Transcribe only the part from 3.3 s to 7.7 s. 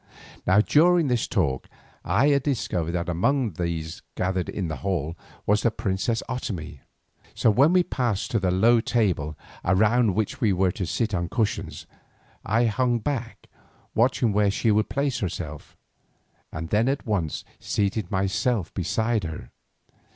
those gathered in the hall was the princess Otomie. So